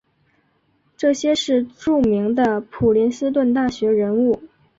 [0.97, 4.41] 这些是著名的普林斯顿大学人物。